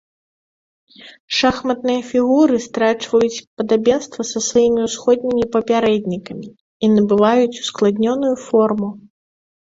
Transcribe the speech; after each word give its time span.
Шахматныя 1.39 1.99
фігуры 2.11 2.55
страчваюць 2.67 3.43
падабенства 3.61 4.21
са 4.29 4.39
сваімі 4.45 4.81
ўсходнімі 4.87 5.43
папярэднікамі 5.57 6.47
і 6.87 6.89
набываюць 6.95 7.61
ускладненую 7.65 8.33
форму. 8.47 8.89